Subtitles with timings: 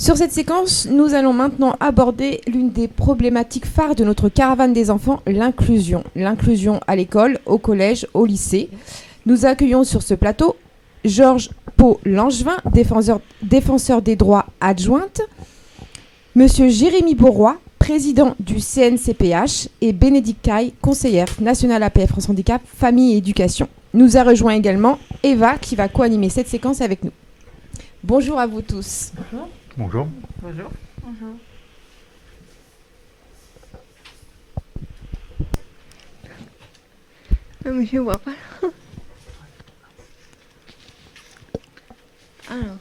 [0.00, 4.90] Sur cette séquence, nous allons maintenant aborder l'une des problématiques phares de notre caravane des
[4.90, 6.04] enfants, l'inclusion.
[6.16, 8.70] L'inclusion à l'école, au collège, au lycée.
[9.26, 10.56] Nous accueillons sur ce plateau
[11.04, 15.20] Georges Pau Langevin, défenseur, des droits adjointe,
[16.34, 23.12] Monsieur Jérémy Bourroy, président du CNCPH, et Bénédicte Caille, conseillère nationale APF France Handicap, Famille
[23.12, 23.68] et Éducation.
[23.92, 27.12] Nous a rejoint également Eva qui va co-animer cette séquence avec nous.
[28.02, 29.12] Bonjour à vous tous.
[29.30, 29.46] Bonjour.
[29.82, 30.08] Bonjour.
[30.42, 30.70] Bonjour.
[31.02, 31.36] Bonjour.
[37.64, 38.32] Mais je vois pas.
[42.50, 42.76] Alors.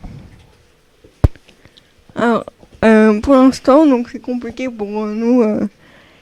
[2.16, 2.46] Alors,
[2.84, 5.70] euh, pour l'instant, donc c'est compliqué pour nous, euh,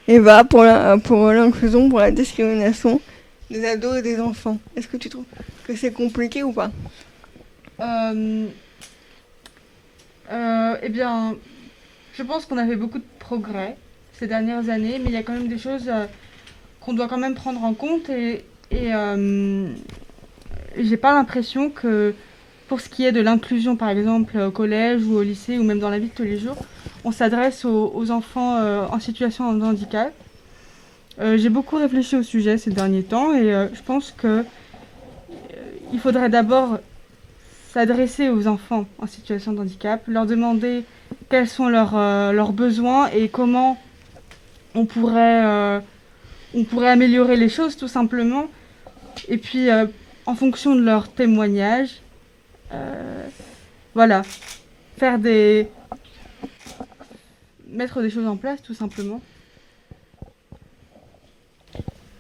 [0.07, 3.01] Eva, pour la, pour l'inclusion, pour la discrimination
[3.49, 4.59] des ados et des enfants.
[4.75, 5.25] Est-ce que tu trouves
[5.63, 6.69] que c'est compliqué ou pas?
[7.79, 8.47] Euh,
[10.31, 11.35] euh, eh bien,
[12.13, 13.77] je pense qu'on a fait beaucoup de progrès
[14.13, 16.05] ces dernières années, mais il y a quand même des choses euh,
[16.81, 19.67] qu'on doit quand même prendre en compte et, et euh,
[20.77, 22.13] j'ai pas l'impression que
[22.67, 25.79] pour ce qui est de l'inclusion, par exemple, au collège ou au lycée ou même
[25.79, 26.57] dans la vie de tous les jours,
[27.05, 30.11] on s'adresse aux, enfants euh, en situation de handicap.
[31.19, 34.45] J'ai beaucoup réfléchi au sujet ces derniers temps et je pense que
[35.91, 36.77] il faudrait d'abord
[37.77, 40.83] s'adresser aux enfants en situation de handicap, leur demander
[41.29, 43.77] quels sont leurs, euh, leurs besoins et comment
[44.73, 45.79] on pourrait, euh,
[46.55, 48.47] on pourrait améliorer les choses tout simplement.
[49.27, 49.85] Et puis, euh,
[50.25, 52.01] en fonction de leurs témoignages,
[53.93, 54.23] voilà,
[54.97, 55.67] faire des...
[57.69, 59.21] mettre des choses en place tout simplement.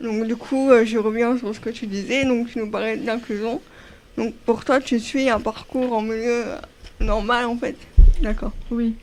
[0.01, 3.59] Donc du coup, je reviens sur ce que tu disais, donc tu nous parlais d'inclusion.
[4.17, 6.57] Donc pour toi, tu suis un parcours en milieu euh,
[6.99, 7.77] normal en fait.
[8.21, 8.51] D'accord.
[8.71, 8.95] Oui.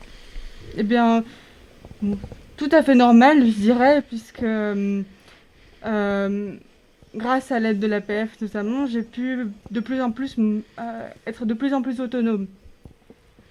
[0.77, 1.23] Eh bien,
[2.57, 5.01] tout à fait normal, je dirais, puisque euh,
[5.85, 6.55] euh,
[7.15, 10.35] grâce à l'aide de l'APF notamment, j'ai pu de plus en plus
[11.25, 12.47] être de plus en plus autonome.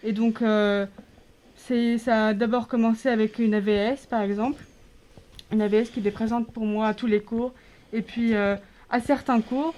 [0.02, 4.62] Et donc, ça a d'abord commencé avec une AVS, par exemple.
[5.50, 7.54] Une AVS qui était présente pour moi à tous les cours,
[7.94, 9.74] et puis à certains cours.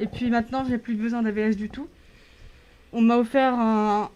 [0.00, 1.86] Et puis maintenant, j'ai plus besoin d'AVS du tout.
[2.92, 4.08] On m'a offert un,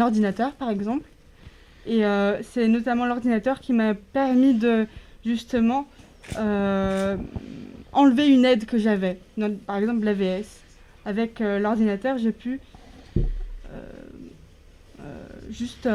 [0.00, 1.06] ordinateur, par exemple.
[1.86, 4.86] Et euh, c'est notamment l'ordinateur qui m'a permis de,
[5.24, 5.86] justement,
[6.38, 7.16] euh,
[7.92, 9.20] enlever une aide que j'avais.
[9.66, 10.46] Par exemple, l'AVS.
[11.04, 12.60] Avec euh, l'ordinateur, j'ai pu
[15.50, 15.88] juste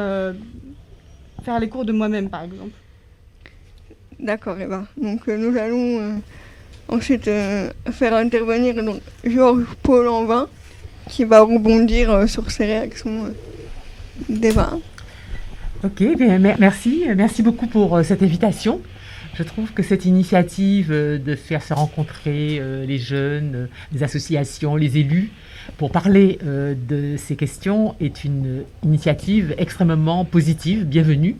[1.44, 2.72] faire les cours de moi-même, par exemple.
[4.18, 4.86] D'accord, Eva.
[4.96, 6.22] Donc euh, nous allons
[6.88, 10.48] ensuite euh, faire intervenir donc, Georges Paul Envin
[11.08, 13.30] qui va rebondir euh, sur ces réactions euh,
[14.28, 14.78] d'Eva.
[15.82, 17.04] Ok, bien, mer- merci.
[17.16, 18.80] Merci beaucoup pour cette invitation.
[19.36, 25.30] Je trouve que cette initiative de faire se rencontrer les jeunes, les associations, les élus,
[25.76, 31.34] pour parler de ces questions est une initiative extrêmement positive, bienvenue.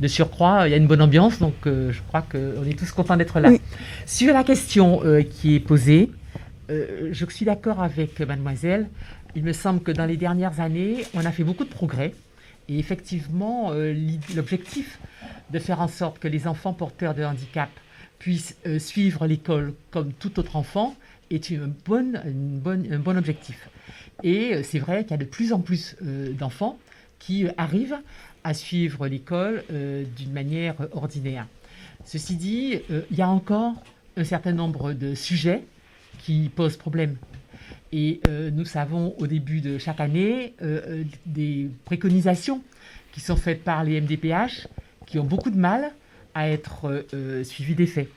[0.00, 2.92] De surcroît, il y a une bonne ambiance, donc euh, je crois qu'on est tous
[2.92, 3.50] contents d'être là.
[3.50, 3.60] Oui.
[4.04, 6.10] Sur la question euh, qui est posée,
[6.70, 8.88] euh, je suis d'accord avec mademoiselle.
[9.34, 12.12] Il me semble que dans les dernières années, on a fait beaucoup de progrès.
[12.68, 13.94] Et effectivement, euh,
[14.34, 14.98] l'objectif
[15.50, 17.70] de faire en sorte que les enfants porteurs de handicap
[18.18, 20.94] puissent euh, suivre l'école comme tout autre enfant
[21.30, 23.68] est une bonne, une bonne, un bon objectif.
[24.22, 26.78] Et euh, c'est vrai qu'il y a de plus en plus euh, d'enfants
[27.18, 27.98] qui euh, arrivent
[28.46, 31.48] à suivre l'école euh, d'une manière ordinaire.
[32.04, 33.74] Ceci dit, euh, il y a encore
[34.16, 35.64] un certain nombre de sujets
[36.20, 37.16] qui posent problème.
[37.90, 40.54] Et euh, nous savons au début de chaque année
[41.26, 42.62] des préconisations
[43.10, 44.68] qui sont faites par les MDPH
[45.06, 45.92] qui ont beaucoup de mal
[46.32, 47.04] à être
[47.42, 48.08] suivies des faits.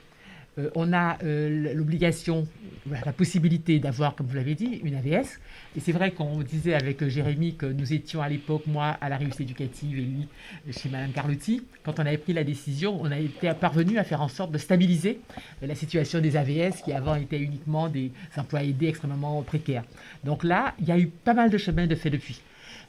[0.58, 2.46] Euh, on a euh, l'obligation,
[2.90, 5.38] la possibilité d'avoir, comme vous l'avez dit, une AVS.
[5.76, 9.08] Et c'est vrai qu'on disait avec euh, Jérémy que nous étions à l'époque, moi, à
[9.08, 10.28] la réussite éducative et lui
[10.72, 11.62] chez Madame Carlotti.
[11.84, 14.58] Quand on avait pris la décision, on a été parvenu à faire en sorte de
[14.58, 15.20] stabiliser
[15.62, 19.84] la situation des AVS qui avant étaient uniquement des emplois aidés extrêmement précaires.
[20.24, 22.42] Donc là, il y a eu pas mal de chemin de fait depuis.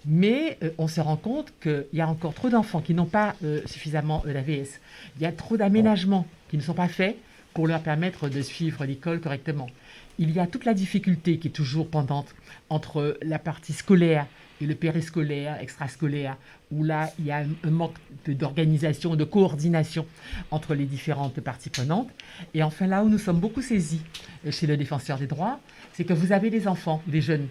[0.05, 4.23] Mais on se rend compte qu'il y a encore trop d'enfants qui n'ont pas suffisamment
[4.25, 4.79] d'AVS.
[5.17, 7.17] Il y a trop d'aménagements qui ne sont pas faits
[7.53, 9.67] pour leur permettre de suivre l'école correctement.
[10.19, 12.35] Il y a toute la difficulté qui est toujours pendante
[12.69, 14.27] entre la partie scolaire
[14.61, 16.37] et le périscolaire, extrascolaire,
[16.71, 17.95] où là, il y a un, manque
[18.27, 20.05] d'organisation, de coordination
[20.51, 22.09] entre les différentes parties prenantes.
[22.53, 24.01] Et enfin, là où nous sommes beaucoup saisis
[24.45, 25.59] euh, chez le défenseur des droits,
[25.93, 27.47] c'est que vous avez des enfants, des jeunes,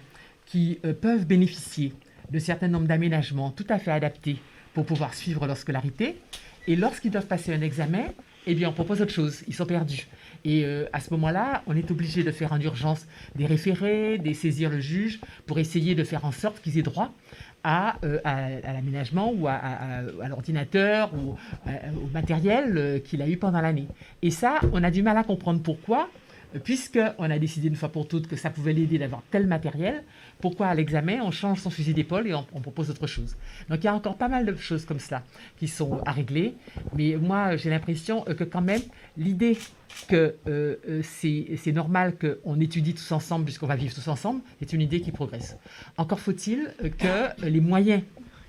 [0.46, 1.92] qui euh, peuvent bénéficier
[2.30, 4.36] de certain nombre d'aménagements tout à fait adaptés
[4.72, 6.16] pour pouvoir suivre leur scolarité.
[6.68, 8.04] Et lorsqu'ils doivent passer un examen,
[8.46, 9.42] eh bien, on propose autre chose.
[9.48, 10.06] Ils sont perdus.
[10.44, 13.06] Et euh, à ce moment-là, on est obligé de faire en urgence
[13.36, 17.12] des référés, de saisir le juge pour essayer de faire en sorte qu'ils aient droit
[17.62, 21.70] à, euh, l'aménagement ou à, à l'ordinateur ou euh,
[22.02, 23.86] au matériel qu'il a eu pendant l'année.
[24.22, 26.08] Et ça, on a du mal à comprendre pourquoi
[26.58, 30.02] puisqu'on a décidé une fois pour toutes que ça pouvait l'aider d'avoir tel matériel,
[30.40, 33.36] pourquoi à l'examen on change son fusil d'épaule et on, propose autre chose?
[33.68, 35.22] Donc il y a encore pas mal de choses comme cela
[35.58, 36.54] qui sont à régler,
[36.96, 38.82] mais moi j'ai l'impression que quand même
[39.16, 39.58] l'idée
[40.08, 44.72] que euh, euh, c'est normal qu'on étudie tous ensemble puisqu'on va vivre tous ensemble est
[44.72, 45.56] une idée qui progresse.
[45.96, 48.02] Encore faut-il que les moyens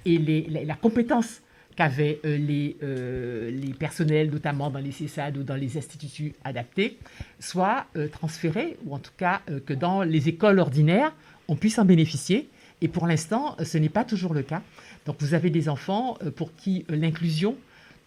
[0.06, 1.42] et la compétence
[1.75, 6.97] qu'avaient euh, les, euh, les personnels, notamment dans les CESAD ou dans les instituts adaptés,
[7.39, 11.13] soient euh, transférés, ou en tout cas que dans les écoles ordinaires,
[11.47, 12.50] on puisse en bénéficier.
[12.81, 14.62] Et pour l'instant, ce n'est pas toujours le cas.
[15.06, 17.56] Donc vous avez des enfants pour qui l'inclusion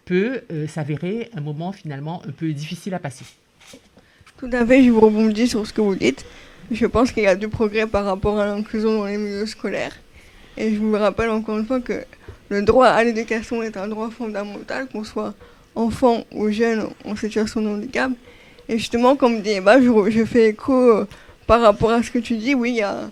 [0.05, 3.25] peut s'avérer un moment finalement un peu difficile à passer.
[4.37, 6.25] Tout à fait, je vous rebondis sur ce que vous dites.
[6.71, 9.95] Je pense qu'il y a du progrès par rapport à l'inclusion dans les milieux scolaires.
[10.57, 12.05] Et je vous rappelle encore une fois que
[12.49, 15.33] le droit à l'éducation est un droit fondamental, qu'on soit
[15.75, 18.11] enfant ou jeune en situation de handicap.
[18.69, 21.07] Et justement, comme dit Eva, je, fais écho euh,
[21.45, 22.55] par rapport à ce que tu dis.
[22.55, 23.09] Oui, il y a,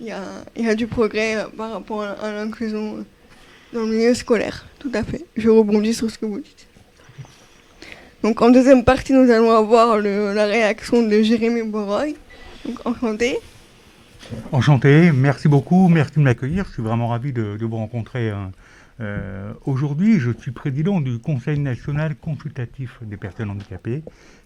[0.00, 0.20] y, a,
[0.56, 3.04] y a, du progrès euh, par rapport à, l'inclusion
[3.72, 4.66] dans le milieu scolaire.
[4.78, 5.24] Tout à fait.
[5.36, 6.66] Je rebondis sur ce que vous dites.
[8.22, 12.14] Donc en deuxième partie, nous allons avoir la réaction de Jérémy Boroy.
[12.66, 13.38] Donc enchanté.
[14.52, 16.64] Enchanté, merci beaucoup, merci de m'accueillir.
[16.66, 18.32] Je suis vraiment ravi de, vous rencontrer
[19.00, 24.02] euh, aujourd'hui, je suis président du Conseil national consultatif des personnes handicapées,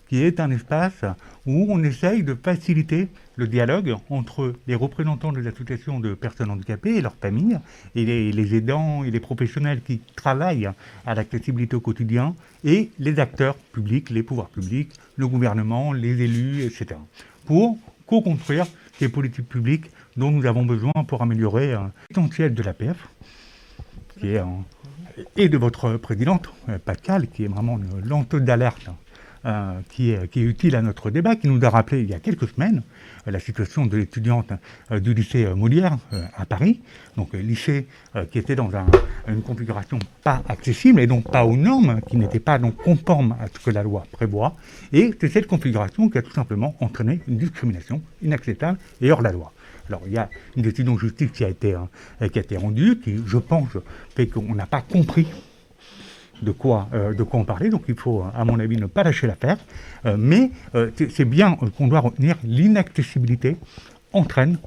[0.09, 1.05] qui est un espace
[1.47, 6.97] où on essaye de faciliter le dialogue entre les représentants des associations de personnes handicapées
[6.97, 7.59] et leurs familles,
[7.97, 10.71] et les, aidants et les professionnels qui travaillent
[11.05, 16.63] à l'accessibilité au quotidien, et les acteurs publics, les pouvoirs publics, le gouvernement, les élus,
[16.63, 17.01] etc.
[17.47, 18.67] Pour co-construire
[18.99, 21.75] ces politiques publiques dont nous avons besoin pour améliorer
[22.11, 23.09] l'essentiel de l'APF,
[25.37, 28.01] et de votre présidente, euh, Pascal, qui est vraiment une
[28.45, 28.89] d'alerte
[29.47, 32.49] euh, qui, est, utile à notre débat, qui nous a rappelé il y a quelques
[32.49, 32.83] semaines
[33.27, 34.53] euh, la situation de l'étudiante
[34.91, 35.99] du lycée Molière
[36.37, 36.81] à Paris,
[37.17, 37.87] donc lycée
[38.31, 38.71] qui était dans
[39.29, 43.47] une configuration pas accessible et donc pas aux normes, qui n'était pas donc conforme à
[43.47, 44.57] ce que la loi prévoit,
[44.93, 49.33] et c'est cette configuration qui a tout simplement entraîné une discrimination inacceptable et hors la
[49.33, 49.53] loi.
[49.89, 52.57] Alors, il y a une décision de justice qui a été, euh, qui a été
[52.57, 53.77] rendue, qui, je pense,
[54.15, 55.27] fait qu'on n'a pas compris
[56.43, 57.69] de quoi, euh, de quoi on parlait.
[57.69, 59.59] Donc, il faut, à mon avis, ne pas lâcher l'affaire.
[60.07, 60.51] Euh, mais
[60.97, 63.57] c'est bien qu'on doit retenir l'inaccessibilité
[64.13, 64.59] entraîne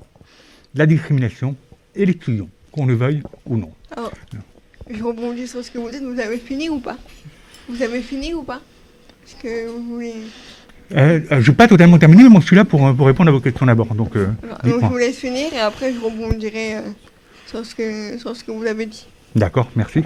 [0.76, 1.56] la discrimination
[1.96, 3.72] et l'exclusion, qu'on le veuille ou non.
[4.90, 6.04] je rebondis sur ce que vous dites.
[6.04, 6.98] Vous avez fini ou pas?
[7.70, 8.62] Vous avez fini ou pas?
[9.26, 10.14] Est-ce que vous voulez.
[10.96, 13.30] Euh, euh, je n'ai pas totalement terminé, mais moi je suis là pour, pour répondre
[13.30, 13.94] à vos questions d'abord.
[13.94, 14.28] Donc, euh,
[14.64, 16.78] donc je vous laisse finir et après je rebondirai
[17.46, 19.06] sur, ce que, sur ce que vous avez dit.
[19.36, 20.04] D'accord, merci.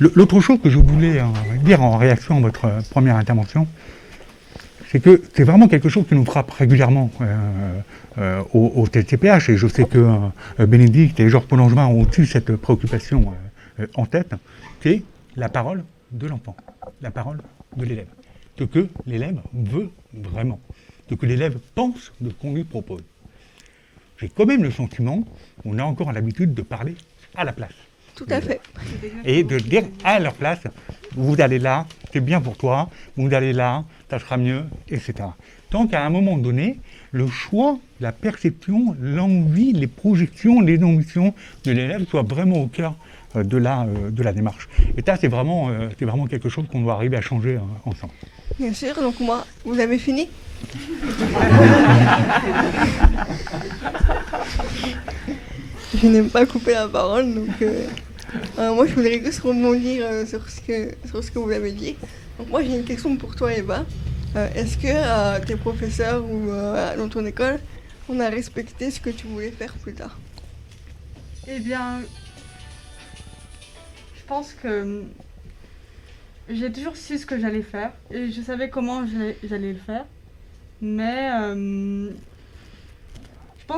[0.00, 1.22] L'autre chose que je voulais
[1.64, 3.66] dire en réaction à votre première intervention,
[4.90, 7.10] c'est que c'est vraiment quelque chose qui nous frappe régulièrement
[8.52, 10.18] au, au, TCPH, et je sais que
[10.58, 13.32] Bénédicte et Georges Paulangevin ont eu cette préoccupation
[13.94, 14.34] en tête,
[14.82, 15.02] c'est
[15.36, 16.56] la parole de l'enfant,
[17.00, 17.38] la parole
[17.76, 18.08] de l'élève
[18.58, 20.60] ce que l'élève veut vraiment,
[21.08, 23.02] ce que l'élève pense de ce qu'on lui propose.
[24.18, 25.24] J'ai quand même le sentiment
[25.62, 26.94] qu'on a encore l'habitude de parler
[27.34, 27.74] à la place.
[28.14, 28.60] Tout à fait.
[29.24, 30.60] Et de dire à leur place,
[31.14, 35.14] vous allez là, c'est bien pour toi, vous allez là, ça sera mieux, etc.
[35.70, 36.78] Tant qu'à un moment donné,
[37.12, 42.94] le choix, la perception, l'envie, les projections, les ambitions de l'élève soient vraiment au cœur
[43.36, 44.68] euh, de la, euh, de la démarche.
[44.96, 48.12] Et ça, c'est vraiment, euh, c'est vraiment quelque chose qu'on doit arriver à changer ensemble.
[48.58, 50.28] Bien sûr, donc moi, vous avez fini?
[55.94, 57.64] Je n'aime pas couper la parole, donc
[58.56, 61.96] moi je voudrais juste rebondir sur, ce que, sur ce que vous avez dit.
[62.38, 63.84] Donc moi j'ai une question pour toi Eva.
[64.54, 66.50] Est-ce que tes professeurs ou
[66.96, 67.60] dans ton école,
[68.08, 70.18] on a respecté ce que tu voulais faire plus tard?
[71.46, 72.00] Eh bien,
[74.16, 75.02] je pense que
[76.48, 80.06] j'ai toujours su ce que j'allais faire et je savais comment j'allais le faire.
[80.80, 82.10] Mais euh,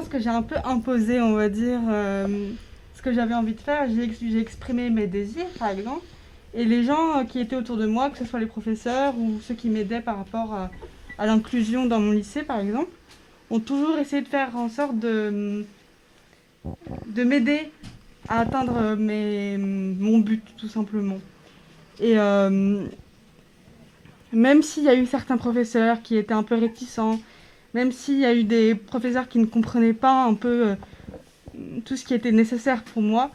[0.03, 2.51] que j'ai un peu imposé, on va dire, euh,
[2.95, 3.89] ce que j'avais envie de faire.
[3.89, 6.05] J'ai exprimé mes désirs, par exemple.
[6.55, 9.55] Et les gens qui étaient autour de moi, que ce soit les professeurs ou ceux
[9.55, 10.71] qui m'aidaient par rapport à,
[11.19, 12.91] à l'inclusion dans mon lycée, par exemple,
[13.51, 15.65] ont toujours essayé de faire en sorte de
[17.07, 17.71] de m'aider
[18.29, 21.19] à atteindre mes, mon but, tout simplement.
[22.01, 22.87] Et euh,
[24.33, 27.21] même s'il y a eu certains professeurs qui étaient un peu réticents,
[27.75, 30.75] même s'il y a eu des professeurs qui ne comprenaient pas un peu euh,
[31.85, 33.31] tout ce qui était nécessaire pour moi,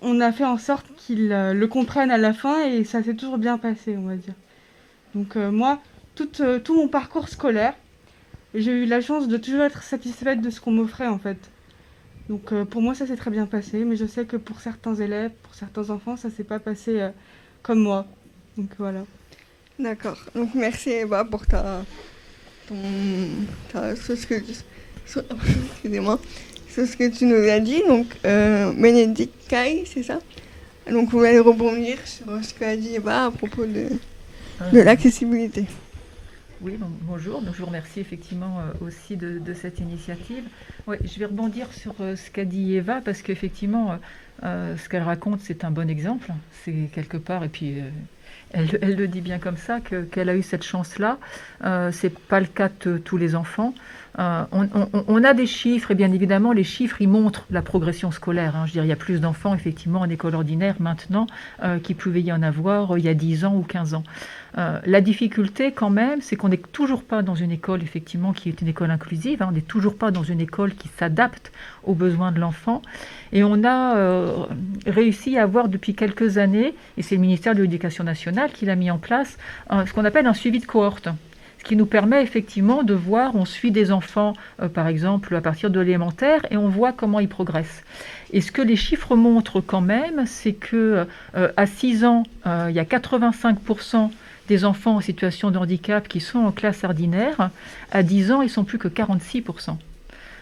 [0.00, 3.14] on a fait en sorte qu'ils euh, le comprennent à la fin et ça s'est
[3.14, 4.34] toujours bien passé, on va dire.
[5.14, 5.80] Donc moi,
[6.16, 6.28] tout,
[6.74, 7.74] mon parcours scolaire,
[8.54, 11.38] j'ai eu la chance de toujours être satisfaite de ce qu'on m'offrait en fait.
[12.28, 14.94] Donc euh, pour moi ça s'est très bien passé, mais je sais que pour certains
[14.94, 17.10] élèves, pour certains enfants, ça s'est pas passé euh,
[17.62, 18.06] comme moi.
[18.56, 19.04] Donc voilà.
[19.78, 20.18] D'accord.
[20.34, 21.82] Donc merci Eva pour ta,
[22.68, 22.76] ton,
[23.94, 24.34] ce que,
[25.72, 26.20] excusez-moi,
[26.68, 27.82] ce que tu nous as dit.
[27.86, 30.20] Donc euh, Bénédicte Kai, c'est ça?
[30.90, 33.88] Donc vous allez rebondir sur ce qu'a dit Eva à propos de,
[34.72, 35.66] de l'accessibilité.
[36.64, 37.42] Oui, bonjour.
[37.52, 40.44] je vous remercie effectivement euh, aussi de, cette initiative.
[40.88, 43.98] je vais rebondir sur euh, ce qu'a dit Eva parce qu'effectivement,
[44.44, 46.32] euh, ce qu'elle raconte, c'est un bon exemple.
[46.64, 47.82] C'est quelque part, et puis
[48.54, 51.18] elle, le dit bien comme ça, qu'elle a eu cette chance-là.
[51.62, 53.74] Ce c'est pas le cas de tous les enfants.
[54.16, 58.56] On, a des chiffres, et bien évidemment, les chiffres, ils montrent la progression scolaire.
[58.56, 58.66] Hein.
[58.66, 61.26] Je dire, il y a plus d'enfants, effectivement, en école ordinaire maintenant
[61.82, 64.04] qu'il pouvait y en avoir il y a 10 ans ou 15 ans.
[64.56, 68.48] Euh, la difficulté, quand même, c'est qu'on n'est toujours pas dans une école, effectivement, qui
[68.48, 69.42] est une école inclusive.
[69.42, 69.48] Hein.
[69.50, 71.50] on n'est toujours pas dans une école qui s'adapte
[71.82, 72.80] aux besoins de l'enfant.
[73.32, 74.44] Et on a euh,
[74.86, 78.76] réussi à avoir depuis quelques années, et c'est le ministère de l'Éducation nationale qui l'a
[78.76, 79.38] mis en place,
[79.70, 81.08] ce qu'on appelle un suivi de cohorte
[81.64, 85.70] qui nous permet effectivement de voir, on suit des enfants, euh, par exemple, à partir
[85.70, 87.84] de l'élémentaire, et on voit comment ils progressent.
[88.34, 92.80] Et ce que les chiffres montrent quand même, c'est que à 6 ans, il y
[92.80, 94.10] a 85%
[94.48, 97.50] des enfants en situation de handicap qui sont en classe ordinaire,
[97.90, 99.76] à 10 ans, ils sont plus que 46%.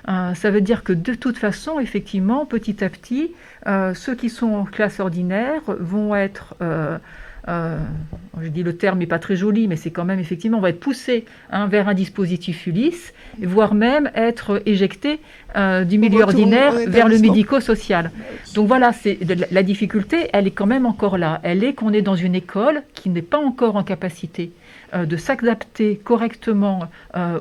[0.09, 3.30] Euh, ça veut dire que de toute façon, effectivement, petit à petit,
[3.66, 6.56] euh, ceux qui sont en classe ordinaire vont être
[7.49, 7.78] euh,
[8.40, 10.70] je dis le terme n'est pas très joli, mais c'est quand même effectivement, on va
[10.70, 15.20] être poussé hein, vers un dispositif Ulysse, voire même être éjecté
[15.56, 18.11] euh, du milieu ordinaire vers le médico-social.
[18.54, 19.18] Donc voilà, c'est
[19.50, 21.40] la difficulté, elle est quand même encore là.
[21.42, 24.52] Elle est qu'on est dans une école qui n'est pas encore en capacité
[24.94, 26.88] euh, de s'adapter correctement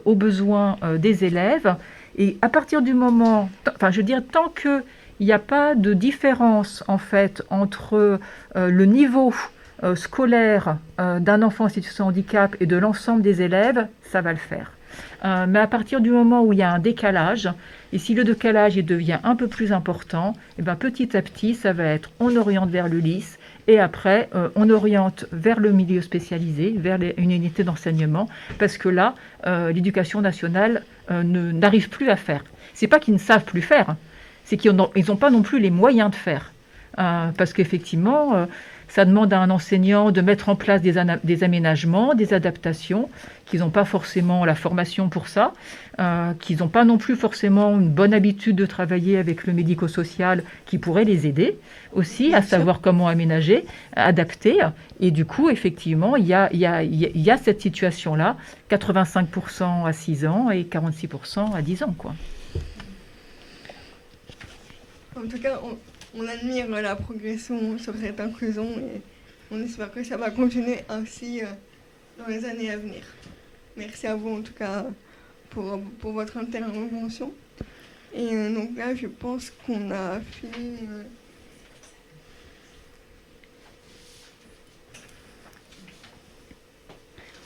[0.06, 1.76] aux besoins des élèves.
[2.18, 4.84] Et à partir du moment, enfin je veux dire, tant qu'il
[5.20, 8.20] n'y a pas de différence en fait entre
[8.56, 9.34] le niveau
[9.96, 14.32] scolaire euh, d'un enfant en situation de handicap et de l'ensemble des élèves, ça va
[14.32, 14.72] le faire.
[15.24, 17.50] Euh, mais à partir du moment où il y a un décalage,
[17.94, 21.56] et si le décalage devient un peu plus important, et eh ben petit à petit,
[21.56, 26.74] ça va être on oriente vers lycée et après on oriente vers le milieu spécialisé,
[26.78, 28.28] vers une unité d'enseignement,
[28.60, 29.14] parce que là,
[29.46, 32.44] l'éducation nationale n'arrive plus à faire.
[32.74, 33.96] C'est pas qu'ils ne savent plus faire,
[34.46, 36.52] c'est qu'ils n'ont pas non plus les moyens de faire.
[36.96, 38.48] parce qu'effectivement,
[38.92, 40.98] ça demande à un enseignant de mettre en place des,
[41.44, 43.10] aménagements, des adaptations,
[43.46, 45.54] qu'ils n'ont pas forcément la formation pour ça,
[46.00, 50.44] euh, qu'ils n'ont pas non plus forcément une bonne habitude de travailler avec le médico-social
[50.66, 51.58] qui pourrait les aider
[51.94, 53.64] aussi à savoir comment aménager,
[53.96, 54.58] adapter.
[55.00, 58.36] Et du coup, effectivement, il y a, cette situation-là,
[58.70, 61.96] 85% à 6 ans et 46% à 10 ans.
[61.98, 62.14] Quoi.
[65.16, 65.78] En tout cas, on
[66.28, 69.02] admire la progression sur cette inclusion et
[69.50, 71.46] on espère que ça va continuer ainsi euh,
[72.18, 73.04] dans les années à venir.
[73.78, 74.86] Merci à vous en tout cas
[75.50, 77.32] pour, pour votre intervention.
[78.14, 80.80] Et euh, donc là, je pense qu'on a fini.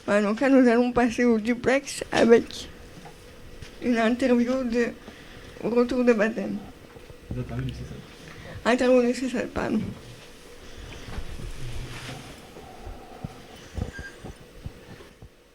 [0.07, 0.21] Euh.
[0.21, 2.67] donc là, nous allons passer au duplex avec
[3.83, 4.87] une interview de
[5.63, 6.57] retour de baptême.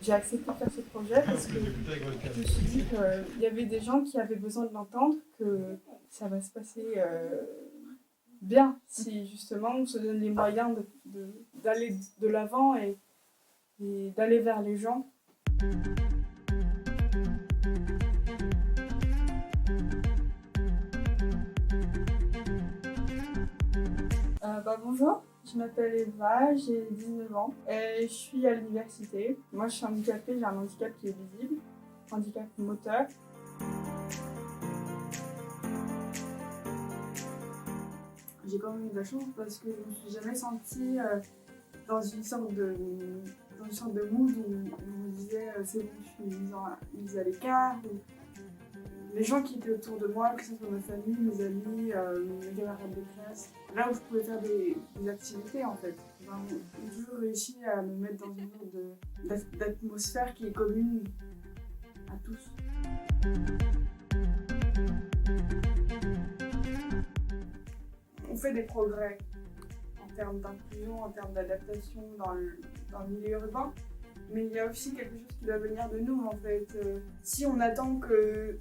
[0.01, 3.67] J'ai accepté de faire ce projet parce que je me suis dit qu'il y avait
[3.67, 5.77] des gens qui avaient besoin de l'entendre, que
[6.09, 7.43] ça va se passer euh,
[8.41, 10.77] bien si justement on se donne les moyens
[11.63, 12.97] d'aller de, l'avant et
[13.81, 15.11] d'aller vers les gens.
[24.61, 29.39] Euh, bah, bonjour, je m'appelle Eva, j'ai 19 ans et je suis à l'université.
[29.53, 31.61] Moi je suis handicapée, j'ai un handicap qui est visible,
[32.11, 33.07] handicap moteur.
[38.47, 41.21] J'ai quand même eu de la chance parce que je me suis jamais sentie euh,
[41.89, 42.75] dans une sorte de
[43.59, 46.25] dans une sorte de mood où, on me disait euh, c'est bon, je suis
[46.95, 47.77] mise, à l'écart.
[49.15, 52.25] Les gens qui étaient autour de moi, que ce soit ma famille, mes amis, euh,
[52.25, 54.77] mes camarades de classe, là où je pouvais faire des,
[55.09, 55.97] activités en fait.
[56.49, 61.05] J'ai toujours réussi à me mettre dans une sorte d'atmosphère qui est commune
[62.09, 62.51] à tous.
[68.31, 69.19] On fait des progrès
[70.05, 73.73] en termes d'inclusion, en termes d'adaptation dans le milieu urbain,
[74.33, 76.67] mais il y a aussi quelque chose qui doit venir de nous en fait.
[76.77, 78.59] Euh, si on attend que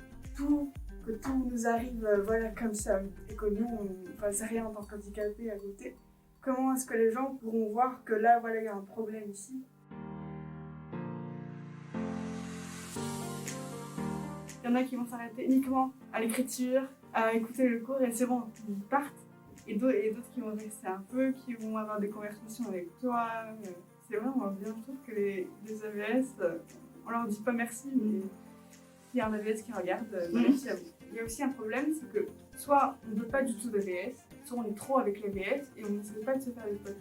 [1.05, 4.72] que tout nous arrive euh, voilà, comme ça et que nous on ne rien en
[4.72, 5.96] tant qu'handicapés à côté,
[6.41, 9.29] comment est-ce que les gens pourront voir que là voilà il y a un problème
[9.29, 9.63] ici?
[14.63, 18.12] Il y en a qui vont s'arrêter uniquement à l'écriture, à écouter le cours et
[18.12, 19.25] c'est bon, ils partent.
[19.67, 23.27] Et d'autres qui vont rester un peu, qui vont avoir des conversations avec toi.
[23.48, 23.69] euh,
[24.08, 26.58] C'est vraiment bien, je trouve que les, les AVS, euh,
[27.05, 28.22] on leur dit pas merci, mais
[29.10, 30.84] s'il y a un AVS qui regarde, euh, merci à vous.
[31.10, 33.72] Il y a aussi un problème, c'est que soit on ne veut pas du tout
[33.72, 34.13] de VS,
[34.44, 36.75] soit on est trop avec les VS et on n'essaie pas de se faire des
[36.75, 36.96] potes.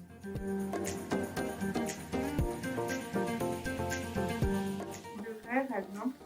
[5.16, 6.16] On devrait, par exemple,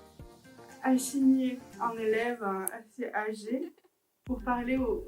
[0.84, 3.72] assigner un élève euh, assez âgé
[4.24, 5.04] pour parler aux,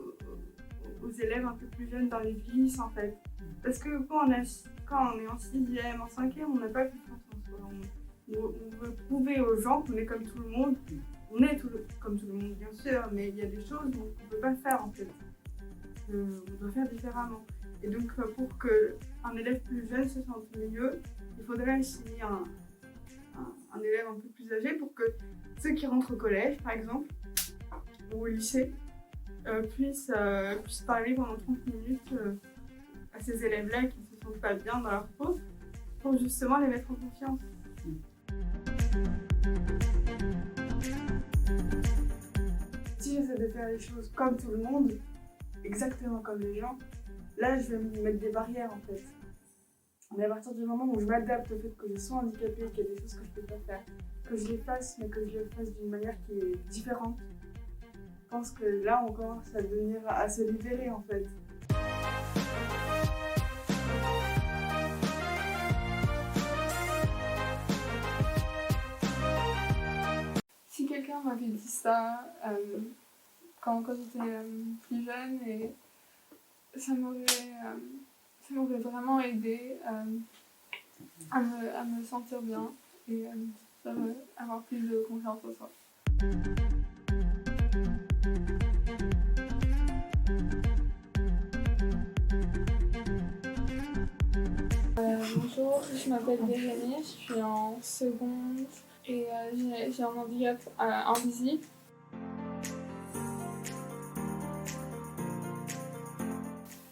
[1.20, 3.16] élèves un peu plus jeunes dans les vices en fait.
[3.62, 4.42] Parce que quand on, a,
[4.88, 7.70] quand on est en sixième, en cinquième, on n'a pas confiance en soi.
[8.32, 8.48] On,
[8.82, 10.76] veut prouver aux gens qu'on est comme tout le monde.
[11.30, 11.60] On est
[12.00, 14.38] comme tout le monde bien sûr, mais il y a des choses qu'on ne peut
[14.40, 15.08] pas faire en fait.
[16.12, 17.44] Euh, on doit faire différemment.
[17.82, 21.02] Et donc euh, pour qu'un élève plus jeune se sente mieux,
[21.38, 22.44] il faudrait assigner un,
[23.80, 25.02] élève un peu plus âgé pour que
[25.60, 27.08] ceux qui rentrent au collège, par exemple,
[28.14, 28.72] ou au lycée,
[29.46, 30.12] euh, puissent,
[30.62, 32.14] puissent parler pendant 30 minutes
[33.12, 35.38] à ces élèves-là qui ne se sentent pas bien dans leur peau,
[36.00, 37.40] pour justement les mettre en confiance.
[42.98, 44.92] Si j'essaie de faire les choses comme tout le monde,
[45.64, 46.78] exactement comme les gens,
[47.38, 49.02] là je vais me mettre des barrières en fait.
[50.16, 52.84] Mais à partir du moment où je m'adapte au fait que je sois handicapée, qu'il
[52.84, 53.84] y a des choses que je ne peux pas faire,
[54.24, 57.18] que je les fasse, mais que je les fasse d'une manière qui est différente,
[57.82, 61.26] je pense que là on commence à devenir, à se libérer en fait.
[70.94, 72.78] Quelqu'un m'avait dit ça euh,
[73.60, 75.72] quand, j'étais euh, plus jeune, et
[76.76, 77.74] ça m'aurait euh,
[78.42, 82.70] ça m'aurait vraiment aidé à, me, à me sentir bien
[83.08, 83.32] et à
[84.42, 85.70] avoir plus de confiance en soi.
[94.96, 98.66] Bonjour, je m'appelle Virginie, je suis en seconde
[99.06, 101.64] et euh, j'ai- un handicap invisible.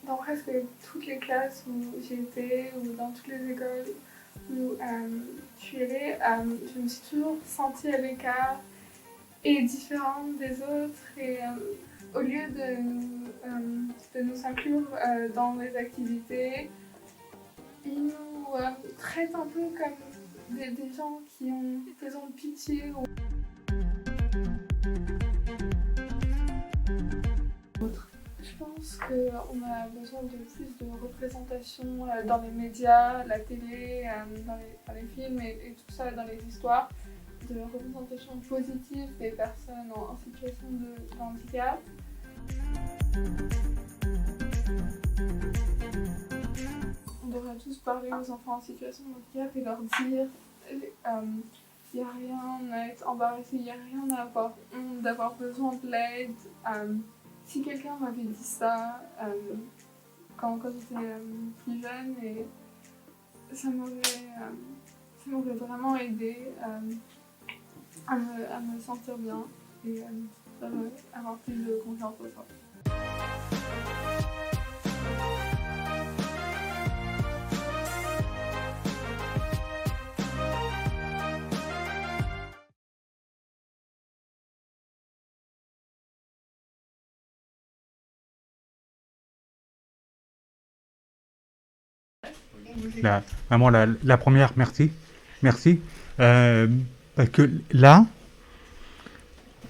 [0.07, 0.51] Dans presque
[0.85, 1.73] toutes les classes où
[2.03, 3.87] j'ai été ou dans toutes les écoles
[4.51, 5.09] où euh,
[5.59, 6.45] je suis allée, euh,
[6.75, 8.61] je me suis toujours sentie à l'écart
[9.45, 11.39] et différente des autres et
[12.15, 14.87] au lieu de nous, de nous inclure
[15.35, 16.71] dans les activités,
[17.85, 18.47] ils nous
[18.99, 20.12] traitent un peu comme
[20.55, 22.93] des, gens qui ont besoin de pitié.
[22.93, 23.05] ou-
[28.41, 34.05] Je pense qu'on a besoin de plus de représentation euh, dans les médias, la télé,
[34.07, 36.89] euh, dans, les, films et, tout ça, dans les histoires,
[37.49, 41.81] de représentation positive des personnes en, situation de handicap.
[47.33, 50.29] Devrait tous parler aux enfants en situation de handicap et leur dire
[51.95, 55.35] il n'y a rien à être embarrassé, il n'y a rien à avoir honte d'avoir
[55.35, 56.35] besoin de l'aide.
[56.73, 56.95] Euh,
[57.45, 59.55] si quelqu'un m'avait dit ça euh,
[60.37, 61.19] quand, j'étais euh,
[61.65, 62.17] plus jeune,
[63.53, 66.95] ça m'aurait euh, vraiment aidé euh,
[68.07, 69.45] à, me, sentir bien
[69.87, 72.47] et euh, à avoir plus de confiance en soi.
[93.03, 94.91] La- vraiment, la, première, merci.
[95.43, 95.81] Merci.
[96.21, 96.67] Euh,
[97.17, 98.07] parce que là,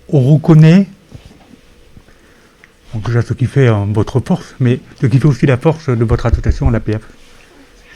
[0.09, 0.87] on reconnaît
[2.95, 6.05] déjà ce qui fait euh, votre force, mais ce qui fait aussi la force de
[6.05, 7.03] votre association, l'APF.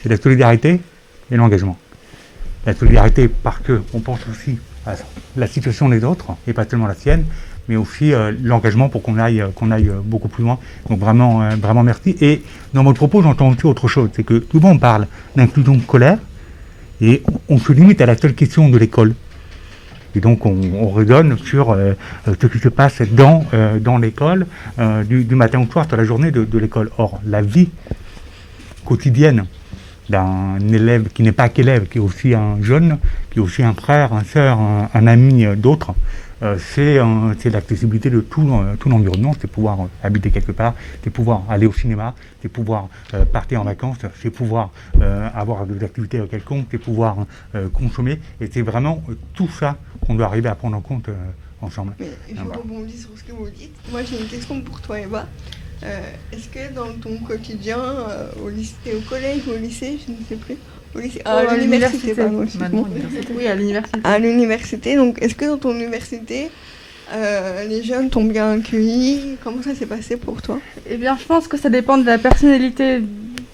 [0.03, 0.81] C'est la solidarité
[1.31, 1.79] et l'engagement.
[2.64, 4.59] La solidarité parce que on pense aussi
[5.37, 7.25] la situation des autres, et pas seulement la sienne,
[7.68, 10.59] mais aussi l'engagement pour qu'on aille, qu'on aille beaucoup plus loin.
[10.88, 12.16] Donc vraiment, vraiment merci.
[12.20, 12.42] Et
[12.75, 16.18] dans votre propos, j'entends aussi autre chose, c'est que souvent on parle d'inclusion scolaire,
[17.01, 19.14] et on se limite à la seule question de l'école.
[20.16, 21.92] Et donc on, on redonne sur euh,
[22.27, 24.46] euh, ce qui se passe dans, euh, dans l'école,
[25.05, 26.90] du, matin au soir, sur la journée de, l'école.
[26.99, 27.68] Or, la vie
[28.85, 29.44] quotidienne
[30.09, 32.99] d'un élève qui n'est pas qu'élève, qui est aussi un jeune,
[33.31, 34.59] qui est aussi un frère, un soeur,
[34.92, 35.95] un ami d'autres,
[36.42, 41.11] euh, c'est l'accessibilité de tout, euh, tout l'environnement, c'est pouvoir euh, habiter quelque part, c'est
[41.11, 42.88] pouvoir aller au cinéma, c'est pouvoir
[43.33, 44.71] partir en vacances, c'est pouvoir
[45.35, 47.16] avoir des activités quelconques, c'est pouvoir
[47.73, 48.21] consommer.
[48.40, 49.03] Et c'est vraiment
[49.35, 51.09] tout ça qu'on doit arriver à prendre en compte
[51.61, 51.95] ensemble.
[51.99, 53.75] Mais je rebondis sur ce que vous dites.
[53.90, 55.27] Moi, j'ai une question pour toi, Eva.
[55.83, 57.79] Est-ce que dans ton quotidien,
[58.45, 60.57] au lycée, au collège ou au lycée, je ne sais plus,
[61.25, 62.15] à oh, l'université,
[63.35, 64.01] Oui, à l'université.
[64.05, 66.51] À l'université, donc est-ce que dans ton université,
[67.12, 69.37] euh, les jeunes t'ont bien accueilli?
[69.43, 70.59] Comment ça s'est passé pour toi?
[70.89, 73.03] Eh bien, je pense que ça dépend de la personnalité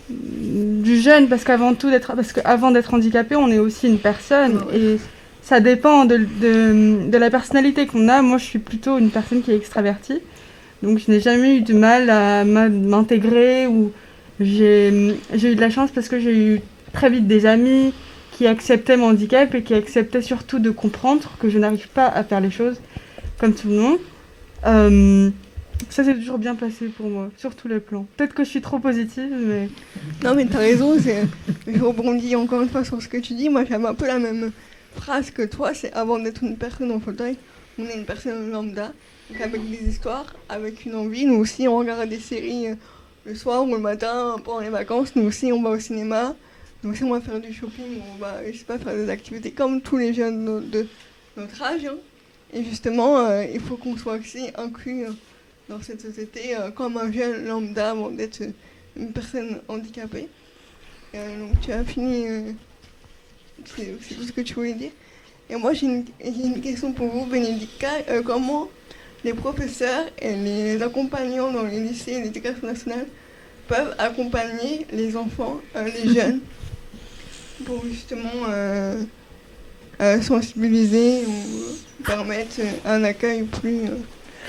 [0.09, 4.61] du jeune, parce qu'avant tout, d'être, parce qu'avant d'être handicapé, on est aussi une personne,
[4.73, 4.99] et
[5.43, 8.23] ça dépend de, de, de la personnalité qu'on a.
[8.23, 10.21] Moi, je suis plutôt une personne qui est extravertie,
[10.83, 13.93] donc je n'ai jamais eu de mal à m'intégrer ou
[14.41, 16.61] j'ai, eu de la chance parce que j'ai eu
[16.93, 17.93] très vite des amis
[18.33, 22.25] qui acceptaient mon handicap et qui acceptaient surtout de comprendre que je n'arrive pas à
[22.25, 22.81] faire les choses
[23.39, 23.99] comme tout le monde.
[24.67, 25.31] Euh,
[25.91, 28.07] ça s'est toujours bien passé pour moi, sur tous les plans.
[28.17, 29.69] Peut-être que je suis trop positive, mais...
[30.25, 33.49] Non mais t'as raison, je rebondis encore une fois sur ce que tu dis.
[33.49, 34.53] Moi j'avais un peu la même
[34.95, 37.37] phrase que toi, c'est avant d'être une personne en fauteuil,
[37.79, 38.93] on est une personne lambda,
[39.41, 41.25] avec des histoires, avec une envie.
[41.27, 42.75] Nous aussi on regarde des séries euh,
[43.25, 46.35] le soir ou le matin pendant les vacances, nous aussi on va au cinéma.
[46.83, 49.53] Donc si on va faire du shopping, on va, je sais pas, faire des activités
[49.53, 50.87] comme tous les jeunes de,
[51.37, 51.85] notre âge.
[51.85, 51.97] Hein.
[52.53, 55.13] Et justement, euh, il faut qu'on soit aussi inclus euh,
[55.69, 58.43] dans cette société comme un jeune lambda avant d'être
[58.97, 60.29] une personne handicapée.
[61.15, 62.27] donc tu as fini,
[63.65, 64.91] c'est tout ce que tu voulais dire.
[65.49, 67.87] Et moi j'ai une, question pour vous, Bénédicte.
[68.25, 68.69] comment
[69.25, 73.07] les professeurs et les accompagnants dans les lycées et l'éducation nationale
[73.69, 76.41] peuvent accompagner les enfants, les jeunes
[77.65, 79.03] pour justement euh,
[80.01, 83.97] euh, sensibiliser ou permettre un accueil plus euh,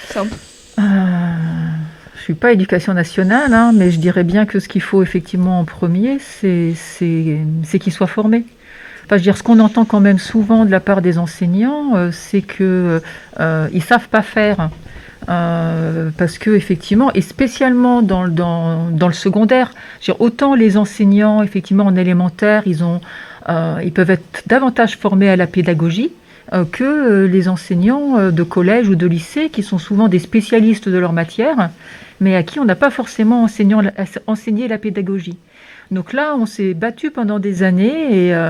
[0.10, 0.34] simple
[0.78, 5.04] Je ne suis pas éducation nationale, hein, mais je dirais bien que ce qu'il faut
[5.04, 8.46] effectivement en premier, c'est qu'ils soient formés.
[9.06, 12.42] Enfin, je veux ce qu'on entend quand même souvent de la part des enseignants, c'est
[12.42, 13.02] qu'ils
[13.40, 14.70] ne savent pas faire.
[15.30, 19.74] Euh, parce que effectivement, et spécialement dans, le secondaire,
[20.20, 23.00] autant les enseignants effectivement en élémentaire, ils, ont,
[23.50, 26.12] euh, ils peuvent être davantage formés à la pédagogie
[26.52, 30.98] euh, que les enseignants de collège ou de lycée, qui sont souvent des spécialistes de
[30.98, 31.70] leur matière,
[32.20, 33.48] mais à qui on n'a pas forcément
[34.28, 35.38] enseigné la pédagogie.
[35.94, 38.50] Donc là, on s'est battu pendant des années et euh,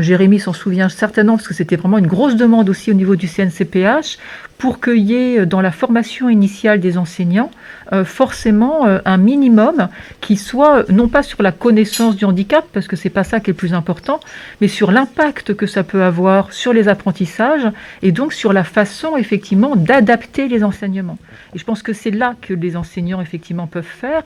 [0.00, 3.26] Jérémy s'en souvient certainement parce que c'était vraiment une grosse demande aussi au niveau du
[3.26, 4.18] CNCPH
[4.62, 7.50] pour qu'il y ait euh, dans la formation initiale des enseignants
[7.92, 9.88] euh, forcément un minimum
[10.20, 13.50] qui soit non pas sur la connaissance du handicap parce que c'est pas ça qui
[13.50, 14.20] est le plus important,
[14.60, 17.66] mais sur l'impact que ça peut avoir sur les apprentissages
[18.02, 21.18] et donc sur la façon effectivement d'adapter les enseignements.
[21.56, 24.22] Et je pense que c'est là que les enseignants effectivement peuvent faire.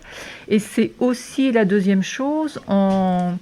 [0.48, 3.36] Et c'est aussi la deuxième chose en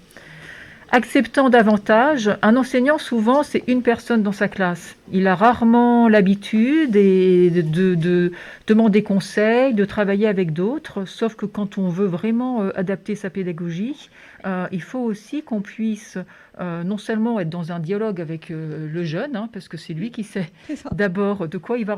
[0.95, 2.31] acceptant davantage.
[2.41, 4.95] Un enseignant, souvent, c'est une personne dans sa classe.
[5.13, 8.33] Il a rarement l'habitude de, de,
[8.69, 13.29] demander conseil, de travailler avec d'autres, sauf que quand on veut vraiment euh, adapter sa
[13.29, 14.09] pédagogie,
[14.45, 16.19] euh, il faut aussi qu'on puisse
[16.61, 19.95] euh, non seulement être dans un dialogue avec euh, le jeune, hein, parce que c'est
[19.95, 20.51] lui qui sait
[20.93, 21.97] d'abord de quoi il va,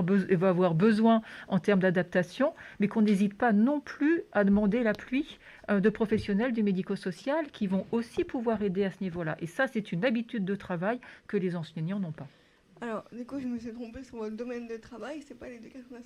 [0.49, 5.91] avoir besoin en termes d'adaptation, mais qu'on n'hésite pas non plus à demander l'appui de
[5.91, 9.37] professionnels du médico-social qui vont aussi pouvoir aider à ce niveau-là.
[9.41, 12.29] Et ça, c'est une habitude de travail que les enseignants n'ont pas.
[12.81, 15.97] Alors, du coup, je me suis trompée sur votre domaine de travail, c'est pas l'éducation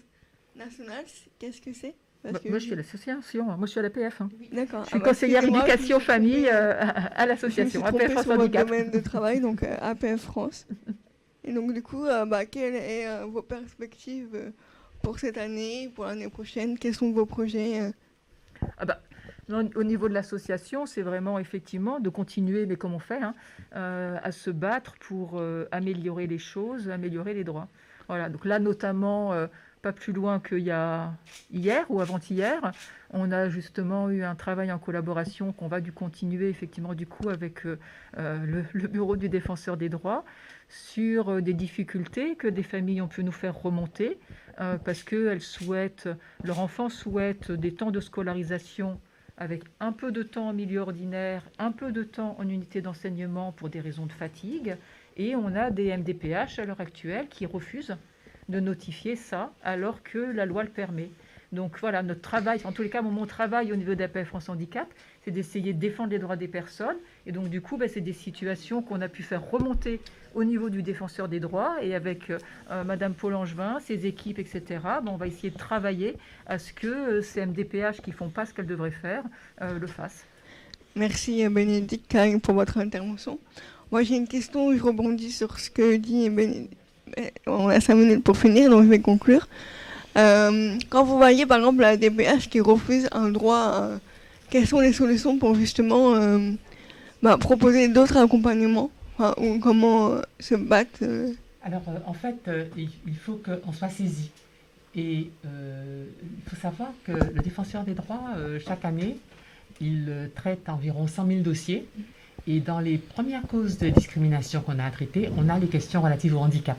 [0.56, 1.04] nationale,
[1.38, 1.94] qu'est-ce que c'est?
[2.22, 3.44] Bah, moi, je suis à l'association.
[3.44, 4.20] Moi, je suis à l'APF.
[4.20, 4.28] Hein.
[4.52, 4.84] D'accord.
[4.84, 8.68] Je suis ah, bah, conseillère éducation famille euh, à, l'association APF France Handicap.
[8.68, 10.66] domaine de travail, donc euh, APF France.
[11.44, 14.52] Et donc, du coup, euh, bah, quelles sont vos perspectives
[15.02, 16.78] pour cette année, pour l'année prochaine?
[16.78, 17.90] Quels sont vos projets
[18.76, 19.00] ah bah,
[19.48, 23.34] Au niveau de l'association, c'est vraiment effectivement de continuer, mais comme on fait, hein,
[23.72, 27.68] à se battre pour améliorer les choses, améliorer les droits.
[28.08, 29.32] Voilà, donc là, notamment
[29.82, 31.12] pas plus loin qu'il y a
[31.52, 32.72] hier ou avant-hier.
[33.10, 37.28] On a justement eu un travail en collaboration qu'on va du continuer effectivement du coup
[37.28, 37.78] avec euh,
[38.18, 40.24] euh, le, bureau du défenseur des droits
[40.68, 44.18] sur euh, des difficultés que des familles ont pu nous faire remonter
[44.84, 46.10] parce que souhaitent,
[46.44, 49.00] leur enfant souhaite des temps de scolarisation
[49.38, 53.52] avec un peu de temps en milieu ordinaire, un peu de temps en unité d'enseignement
[53.52, 54.76] pour des raisons de fatigue.
[55.16, 57.96] Et on a des MDPH à l'heure actuelle qui refusent
[58.50, 61.10] de notifier ça alors que la loi le permet.
[61.52, 64.86] Donc voilà, notre travail, en tous les cas, mon travail au niveau d'APF France Handicap,
[65.24, 66.96] c'est d'essayer de défendre les droits des personnes.
[67.26, 70.00] Et donc du coup, ben, c'est des situations qu'on a pu faire remonter
[70.34, 71.82] au niveau du défenseur des droits.
[71.82, 72.38] Et avec euh,
[72.70, 74.62] euh, Madame Paul Angevin, ses équipes, etc.,
[75.02, 78.46] ben, on va essayer de travailler à ce que euh, ces MDPH qui font pas
[78.46, 79.24] ce qu'elles devraient faire
[79.60, 80.26] le fassent.
[80.96, 83.38] Merci Bénédicte pour votre intervention.
[83.90, 86.76] Moi j'ai une question, je rebondis sur ce que dit Bénédicte
[87.46, 89.46] on a cinq minutes pour finir, donc je vais conclure.
[90.16, 93.98] Euh, quand vous voyez par exemple la DPH qui refuse un droit, euh,
[94.50, 96.50] quelles sont les solutions pour justement euh,
[97.22, 98.90] bah, proposer d'autres accompagnements
[99.36, 101.04] ou comment se battre
[101.62, 104.30] Alors en fait, il faut qu'on soit saisi.
[104.96, 108.30] Et il faut savoir que le défenseur des droits,
[108.66, 109.18] chaque année,
[109.78, 111.86] il traite environ 100 000 dossiers.
[112.46, 116.00] Et dans les premières causes de discrimination qu'on a à traiter, on a les questions
[116.00, 116.78] relatives au handicap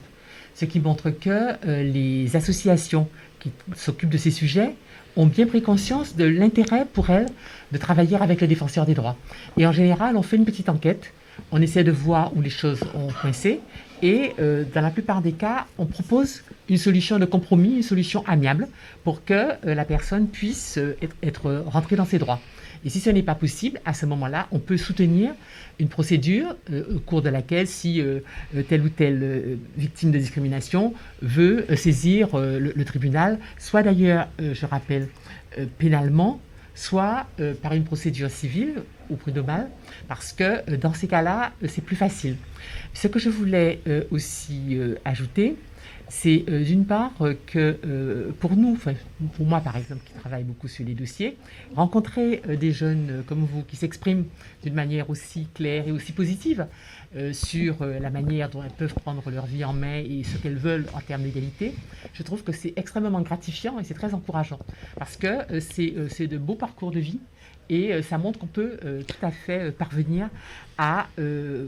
[0.56, 1.30] ce qui montre que
[1.66, 3.08] euh, les associations
[3.40, 4.76] qui s'occupent de ces sujets
[5.16, 7.28] ont bien pris conscience de l'intérêt pour elles
[7.72, 9.18] de travailler avec le défenseur des droits.
[9.58, 11.14] Et en général, on fait une petite enquête,
[11.52, 13.60] on essaie de voir où les choses ont coincé,
[14.02, 18.24] et euh, dans la plupart des cas, on propose une solution de compromis, une solution
[18.28, 18.68] amiable,
[19.04, 20.80] pour que euh, la personne puisse
[21.22, 22.40] être rentrée dans ses droits.
[22.84, 25.34] Et si ce n'est pas possible, à ce moment-là, on peut soutenir
[25.80, 28.20] une procédure euh, au cours de laquelle, si euh,
[28.56, 35.08] euh, telle ou telle victime de discrimination veut saisir le, tribunal, soit d'ailleurs, je rappelle,
[35.78, 36.42] pénalement,
[36.76, 37.28] soit
[37.62, 39.70] par une procédure civile ou prud'homale,
[40.08, 42.38] parce que dans ces cas-là, c'est plus facile.
[42.94, 45.56] Ce que je voulais aussi ajouter,
[46.12, 48.78] c'est euh, d'une part euh, que euh, pour nous,
[49.38, 51.38] pour moi par exemple qui travaille beaucoup sur les dossiers,
[51.74, 54.26] rencontrer des jeunes comme vous qui s'expriment
[54.62, 56.68] d'une manière aussi claire et aussi positive
[57.34, 60.86] sur la manière dont elles peuvent prendre leur vie en main et ce qu'elles veulent
[60.94, 61.74] en termes d'égalité,
[62.14, 64.60] je trouve que c'est extrêmement gratifiant et c'est très encourageant.
[64.98, 67.20] Parce que c'est de beaux parcours de vie
[67.72, 70.30] et euh, ça montre qu'on peut euh, tout à fait euh, parvenir
[70.78, 71.08] à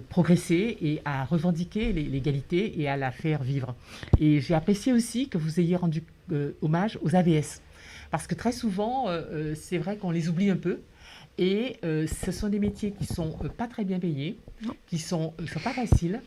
[0.10, 3.76] progresser et à revendiquer l'égalité et à la faire vivre.
[4.20, 6.02] Et j'ai apprécié aussi que vous ayez rendu
[6.64, 7.62] hommage aux AVS.
[8.10, 9.06] Parce que très souvent,
[9.54, 10.80] c'est vrai qu'on les oublie un peu.
[11.38, 14.40] Et ce sont des métiers qui sont pas très bien payés,
[14.88, 16.20] qui sont, sont pas faciles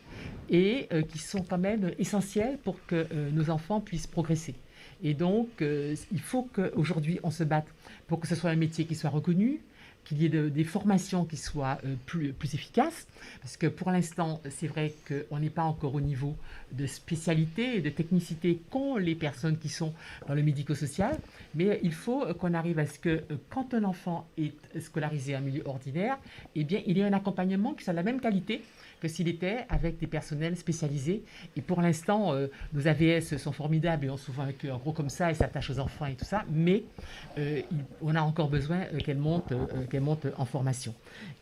[0.49, 4.55] et qui sont quand même essentiels pour que nos enfants puissent progresser.
[5.03, 7.67] Et donc, il faut qu'aujourd'hui, on se batte
[8.07, 9.61] pour que ce soit un métier qui soit reconnu,
[10.05, 13.07] qu'il y ait des formations qui soient euh, plus, plus efficaces,
[13.41, 16.35] parce que pour l'instant, c'est vrai qu'on n'est pas encore au niveau
[16.71, 19.93] de spécialité et de technicité qu'ont les personnes qui sont
[20.27, 21.17] dans le médico-social,
[21.55, 25.41] mais il faut qu'on arrive à ce que euh, quand un enfant est scolarisé en
[25.41, 26.17] milieu ordinaire,
[26.55, 28.61] eh bien, il y ait un accompagnement qui soit de la même qualité
[29.01, 31.23] que s'il était avec des personnels spécialisés.
[31.55, 35.31] Et pour l'instant, euh, nos AVS sont formidables et ont souvent un gros comme ça
[35.31, 36.83] et s'attachent aux enfants et tout ça, mais
[37.37, 37.61] euh,
[38.01, 39.53] on a encore besoin qu'elles montent,
[39.89, 40.93] qu'elle monte en formation.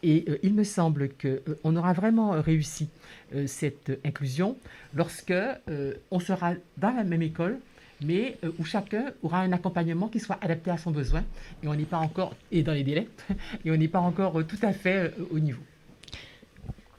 [0.04, 2.90] Et il me semble qu'on aura vraiment réussi
[3.48, 4.58] cette inclusion
[4.94, 5.15] lorsque
[6.12, 7.60] on sera dans la même école,
[8.02, 11.24] mais où chacun aura un accompagnement qui soit adapté à son besoin
[11.64, 13.08] et on n'est pas encore et dans les délais
[13.66, 15.62] et on n'est pas encore tout à fait au niveau.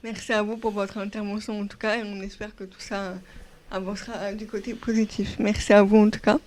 [0.03, 3.15] Merci à vous pour votre intervention en tout cas et on espère que tout ça
[3.71, 5.37] avancera du côté positif.
[5.39, 6.39] Merci à vous en tout cas.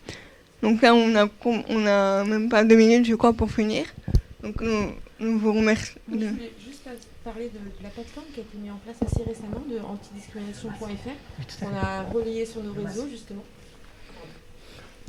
[0.61, 3.85] Donc là on a, on a même pas deux minutes je crois pour finir.
[4.41, 4.61] Donc
[5.19, 5.99] nous, vous remercions.
[7.23, 11.65] Parler de, la plateforme qui a été mise en place assez récemment de antidiscrimination.fr.
[11.65, 13.43] On a relayé sur nos réseaux justement.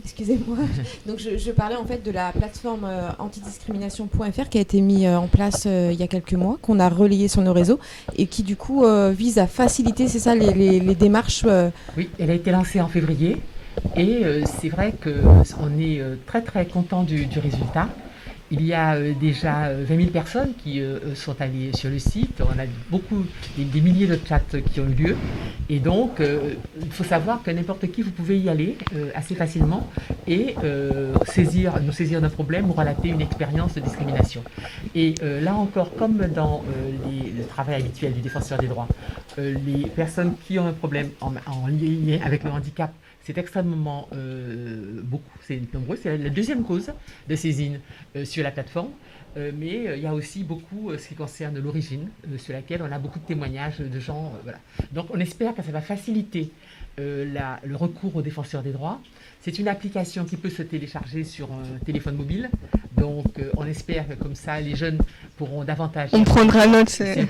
[0.02, 0.56] Excusez-moi.
[1.06, 5.16] Donc je, parlais en fait de la plateforme euh, antidiscrimination.fr qui a été mise euh,
[5.16, 7.78] en place euh, il y a quelques mois, qu'on a relayé sur nos réseaux
[8.16, 11.44] et qui du coup vise à faciliter, c'est ça, les, démarches.
[11.96, 13.36] Oui, elle a été lancée en février
[13.96, 14.24] et
[14.60, 17.88] c'est vrai qu'on est très très content du résultat.
[18.52, 22.00] Il y a euh, déjà 20 euh, 000 personnes qui euh, sont allées sur le
[22.00, 22.40] site.
[22.40, 23.24] On a beaucoup,
[23.56, 24.40] des, milliers de chats
[24.72, 25.16] qui ont eu lieu.
[25.68, 28.76] Et donc, il faut savoir que n'importe qui, vous pouvez y aller
[29.14, 29.88] assez facilement
[30.26, 30.56] et
[31.26, 34.42] saisir, nous saisir d'un problème ou relater une expérience de discrimination.
[34.96, 36.64] Et là encore, comme dans
[37.06, 38.88] le travail habituel du défenseur des droits,
[39.38, 42.92] les personnes qui ont un problème en, en lien avec le handicap
[43.30, 45.94] C'est extrêmement euh, beaucoup, c'est nombreux.
[45.94, 46.90] C'est la deuxième cause
[47.28, 47.78] de saisine
[48.16, 48.90] euh, sur la plateforme.
[49.36, 52.98] Euh, mais il y a aussi beaucoup ce qui concerne l'origine, sur laquelle on a
[52.98, 54.32] beaucoup de témoignages de gens.
[54.90, 56.50] Donc on espère que ça va faciliter
[56.98, 59.00] le recours aux défenseurs des droits.
[59.42, 62.50] C'est une application qui peut se télécharger sur un téléphone mobile.
[62.96, 64.98] Donc euh, on espère que comme ça, les jeunes
[65.38, 66.10] pourront davantage...
[66.12, 67.26] On prendra note, C'est.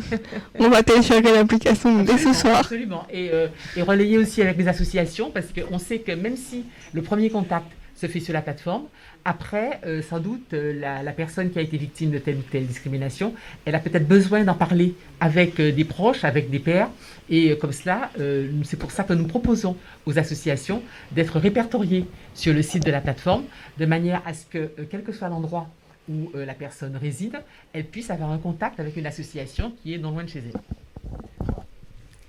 [0.58, 2.58] On va télécharger l'application dès ce soir.
[2.58, 3.06] Absolument.
[3.10, 7.00] Et, euh, et relayer aussi avec les associations, parce qu'on sait que même si le
[7.00, 8.84] premier contact se fait sur la plateforme,
[9.24, 12.42] après, euh, sans doute, euh, la, la personne qui a été victime de telle ou
[12.42, 16.88] telle discrimination, elle a peut-être besoin d'en parler avec euh, des proches, avec des pairs.
[17.30, 19.76] Et euh, comme cela, euh, c'est pour ça que nous proposons
[20.06, 22.04] aux associations d'être répertoriées
[22.34, 23.44] sur le site de la plateforme,
[23.78, 25.68] de manière à ce que, euh, quel que soit l'endroit
[26.08, 27.36] où euh, la personne réside,
[27.72, 30.60] elle puisse avoir un contact avec une association qui est non loin de chez elle.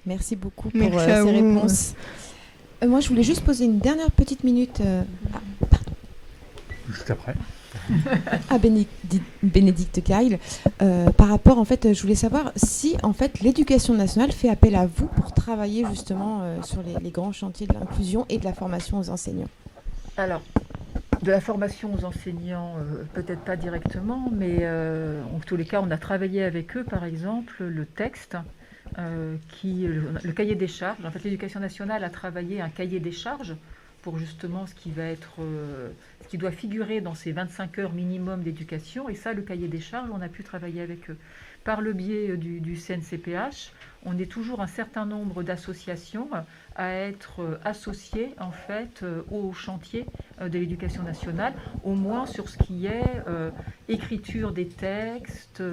[0.06, 1.56] Merci beaucoup pour Merci euh, ces vous.
[1.56, 1.96] réponses.
[2.84, 5.04] Euh, moi, je voulais juste poser une dernière petite minute euh,
[6.90, 7.36] Juste après.
[8.50, 8.92] à Bénédicte,
[9.44, 10.40] Bénédicte Kyle
[10.82, 14.76] euh, par rapport, en fait, je voulais savoir si, en fait, l'éducation nationale fait appel
[14.76, 18.44] à vous pour travailler justement euh, sur les, les grands chantiers de l'inclusion et de
[18.44, 19.50] la formation aux enseignants.
[20.18, 20.42] Alors,
[21.22, 25.82] de la formation aux enseignants, euh, peut-être pas directement, mais euh, en tous les cas,
[25.82, 28.38] on a travaillé avec eux, par exemple, le texte,
[28.98, 31.04] euh, qui, le, cahier des charges.
[31.04, 33.54] En fait, l'éducation nationale a travaillé un cahier des charges
[34.02, 35.90] pour justement ce qui va être, euh,
[36.24, 39.10] ce qui doit figurer dans ces 25 heures minimum d'éducation.
[39.10, 41.18] Et ça, le cahier des charges, on a pu travailler avec eux.
[41.66, 43.74] Par le biais euh, du, CNCPH,
[44.06, 46.30] on est toujours un certain nombre d'associations
[46.78, 50.06] à être associées en fait au chantier
[50.40, 51.54] de l'éducation nationale,
[51.84, 53.24] au moins sur ce qui est
[53.90, 55.64] écriture des textes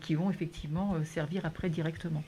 [0.00, 2.22] qui vont effectivement servir après directement.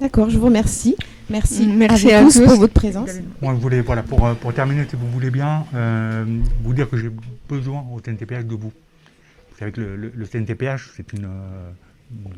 [0.00, 0.96] D'accord, je vous remercie.
[1.30, 2.46] Merci, Merci à, à vous tous tous.
[2.46, 3.10] pour votre présence.
[3.42, 6.24] Moi, je voulais, voilà, pour, euh, pour terminer, si vous voulez bien, euh,
[6.62, 7.10] vous dire que j'ai
[7.48, 8.70] besoin au CNTPH de vous.
[8.70, 11.70] Vous savez que le, le- le CNTPH, c'est une, euh,
[12.12, 12.32] une,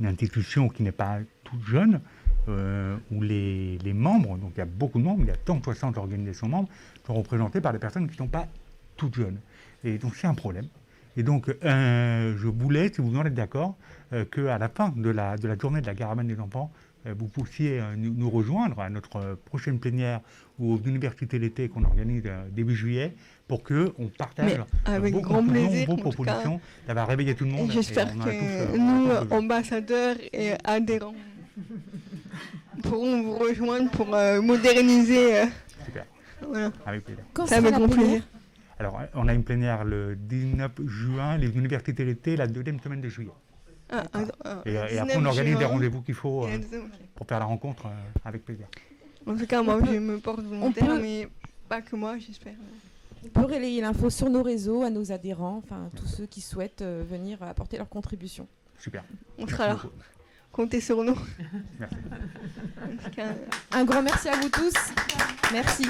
[0.00, 2.00] une institution qui n'est pas toute jeune,
[2.48, 5.36] euh, où les, les membres, donc il y a beaucoup de membres, il y a
[5.46, 6.68] 160 organisations membres,
[7.06, 8.46] sont représentés par des personnes qui ne sont pas
[8.96, 9.36] toutes jeunes.
[9.84, 10.66] Et donc c'est un problème.
[11.16, 13.76] Et donc, euh, je voulais, si vous en êtes d'accord,
[14.24, 16.70] qu'à la fin de la, de la journée de la caravane des enfants,
[17.06, 20.20] euh, vous puissiez euh, nous, rejoindre à notre euh, prochaine plénière
[20.58, 23.14] ou aux universités d'été qu'on organise euh, début juillet
[23.48, 26.10] pour qu'on partage Mais euh, avec vos grand plaisir, vos tout cas.
[26.10, 26.60] propositions.
[26.86, 27.70] Ça va réveiller tout le monde.
[27.70, 31.14] J'espère on tous, euh, que on nous, ambassadeurs et adhérents,
[32.82, 35.38] pourront vous rejoindre pour euh, moderniser.
[35.40, 35.44] euh,
[35.84, 36.04] Super.
[36.46, 36.70] voilà.
[36.86, 37.24] Avec plaisir.
[37.32, 38.22] Quand Ça avec grand plaisir.
[38.78, 43.00] Alors, euh, on a une plénière le 19 juin, les universités d'été, la deuxième semaine
[43.00, 43.30] de juillet.
[43.90, 45.68] Ah, attends, ah, Et, et 19 après, on organise des juin.
[45.68, 46.58] rendez-vous qu'il faut euh,
[47.16, 47.90] pour faire la rencontre euh,
[48.24, 48.66] avec plaisir.
[49.26, 51.28] En tout cas, moi, je me porte volontaire, peut- mais
[51.68, 52.54] pas que moi, j'espère.
[53.24, 56.82] On peut relayer l'info sur nos réseaux, à nos adhérents, enfin tous ceux qui souhaitent
[56.82, 58.46] euh, venir apporter leur contribution.
[58.78, 59.04] Super.
[59.38, 59.78] On sera là.
[60.52, 61.16] Comptez sur nous.
[61.78, 61.96] Merci.
[62.82, 63.28] En tout cas,
[63.72, 64.72] Un grand merci à vous tous.
[65.52, 65.84] Merci.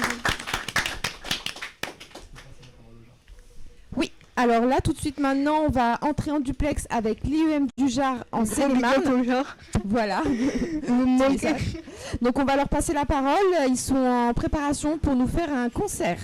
[4.41, 8.25] Alors là, tout de suite maintenant, on va entrer en duplex avec l'IUM du Jard
[8.31, 9.23] en Seine-et-Marne.
[9.23, 9.45] genre.
[9.85, 10.23] Voilà.
[12.21, 13.37] Donc on va leur passer la parole.
[13.69, 16.19] Ils sont en préparation pour nous faire un concert.